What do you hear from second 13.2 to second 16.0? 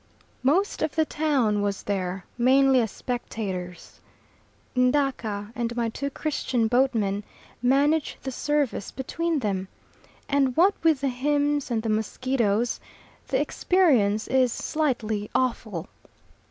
the experience is slightly awful.